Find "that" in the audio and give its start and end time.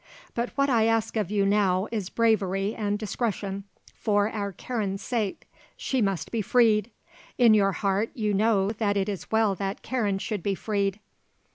8.71-8.97, 9.53-9.83